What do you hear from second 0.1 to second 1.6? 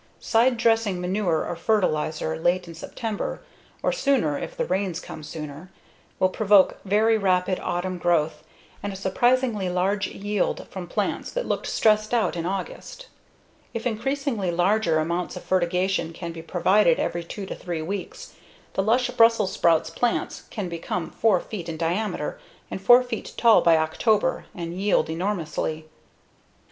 Side dressing manure or